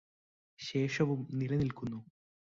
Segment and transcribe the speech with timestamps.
[0.59, 1.99] ശേഷവും നിലനില്ക്കുന്നു